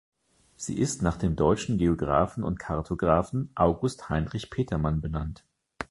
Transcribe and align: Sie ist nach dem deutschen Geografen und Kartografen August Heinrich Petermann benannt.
Sie 0.55 0.79
ist 0.79 1.03
nach 1.03 1.15
dem 1.15 1.35
deutschen 1.35 1.77
Geografen 1.77 2.43
und 2.43 2.57
Kartografen 2.57 3.51
August 3.53 4.09
Heinrich 4.09 4.49
Petermann 4.49 4.99
benannt. 4.99 5.45